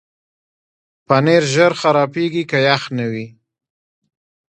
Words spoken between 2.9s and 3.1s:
نه